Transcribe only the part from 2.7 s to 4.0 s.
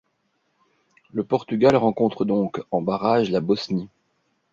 en barrages la Bosnie.